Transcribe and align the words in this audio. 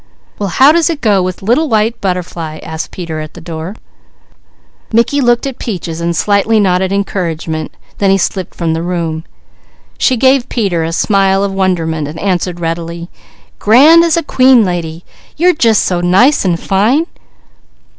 "Well 0.39 0.49
how 0.49 0.71
goes 0.71 0.89
it 0.89 1.23
with 1.23 1.35
the 1.37 1.45
Little 1.45 1.69
White 1.69 2.01
Butterfly?" 2.01 2.57
asked 2.63 2.89
Peter 2.89 3.19
at 3.19 3.35
the 3.35 3.39
door. 3.39 3.75
Mickey 4.91 5.21
looked 5.21 5.45
at 5.45 5.59
Peaches 5.59 5.99
to 5.99 6.11
slightly 6.15 6.59
nod 6.59 6.81
encouragement, 6.81 7.71
then 7.99 8.09
he 8.09 8.17
slipped 8.17 8.55
from 8.55 8.73
the 8.73 8.81
room. 8.81 9.25
She 9.99 10.17
gave 10.17 10.49
Peter 10.49 10.83
a 10.83 10.91
smile 10.91 11.43
of 11.43 11.53
wonderment 11.53 12.07
and 12.07 12.19
answered 12.19 12.59
readily: 12.59 13.11
"Grand 13.59 14.03
as 14.03 14.17
queen 14.25 14.65
lady. 14.65 15.05
You're 15.37 15.53
jus' 15.53 15.77
so 15.77 16.01
nice 16.01 16.45
and 16.45 16.59
fine." 16.59 17.05